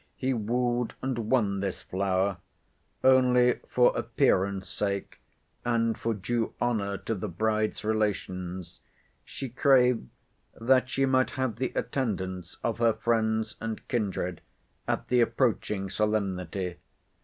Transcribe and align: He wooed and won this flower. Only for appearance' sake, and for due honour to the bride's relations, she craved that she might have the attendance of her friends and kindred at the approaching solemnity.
He 0.15 0.33
wooed 0.33 0.95
and 1.03 1.15
won 1.29 1.59
this 1.59 1.83
flower. 1.83 2.37
Only 3.03 3.59
for 3.67 3.95
appearance' 3.95 4.67
sake, 4.67 5.21
and 5.63 5.95
for 5.95 6.15
due 6.15 6.55
honour 6.59 6.97
to 6.97 7.13
the 7.13 7.27
bride's 7.27 7.83
relations, 7.83 8.79
she 9.23 9.47
craved 9.47 10.09
that 10.59 10.89
she 10.89 11.05
might 11.05 11.29
have 11.37 11.57
the 11.57 11.71
attendance 11.75 12.57
of 12.63 12.79
her 12.79 12.93
friends 12.93 13.55
and 13.61 13.87
kindred 13.87 14.41
at 14.87 15.07
the 15.09 15.21
approaching 15.21 15.87
solemnity. 15.87 16.77